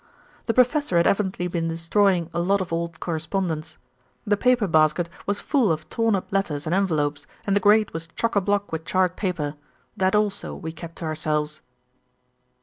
[0.47, 3.77] "The professor had evidently been destroying a lot of old correspondence.
[4.25, 8.07] The paper basket was full of torn up letters and envelopes, and the grate was
[8.15, 9.53] choc a bloc with charred paper.
[9.95, 11.61] That also we kept to ourselves."